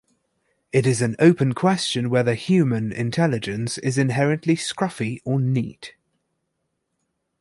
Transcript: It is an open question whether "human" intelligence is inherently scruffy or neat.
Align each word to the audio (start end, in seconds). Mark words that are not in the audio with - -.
It 0.71 0.87
is 0.87 1.03
an 1.03 1.15
open 1.19 1.53
question 1.53 2.09
whether 2.09 2.33
"human" 2.33 2.91
intelligence 2.91 3.77
is 3.77 3.99
inherently 3.99 4.55
scruffy 4.55 5.21
or 5.25 5.39
neat. 5.39 5.93